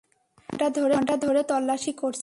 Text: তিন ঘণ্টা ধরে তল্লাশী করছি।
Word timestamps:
তিন 0.73 0.83
ঘণ্টা 0.95 1.15
ধরে 1.17 1.41
তল্লাশী 1.43 1.91
করছি। 1.93 2.19